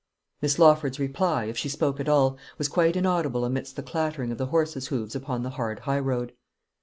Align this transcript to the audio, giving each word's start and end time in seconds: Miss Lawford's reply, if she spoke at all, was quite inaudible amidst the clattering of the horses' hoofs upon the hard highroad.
Miss 0.41 0.57
Lawford's 0.57 0.99
reply, 0.99 1.45
if 1.45 1.59
she 1.59 1.69
spoke 1.69 1.99
at 1.99 2.09
all, 2.09 2.35
was 2.57 2.67
quite 2.67 2.95
inaudible 2.95 3.45
amidst 3.45 3.75
the 3.75 3.83
clattering 3.83 4.31
of 4.31 4.39
the 4.39 4.47
horses' 4.47 4.87
hoofs 4.87 5.13
upon 5.13 5.43
the 5.43 5.51
hard 5.51 5.81
highroad. 5.81 6.33